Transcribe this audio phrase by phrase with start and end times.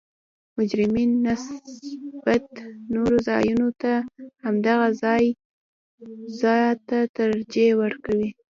[0.57, 2.45] مجرمین نسبت
[2.93, 3.93] نورو ځایونو ته
[4.45, 4.87] همدغه
[6.41, 8.29] ځا ته ترجیح ورکوي